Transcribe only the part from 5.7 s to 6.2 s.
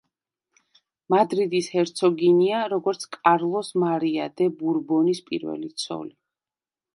ცოლი.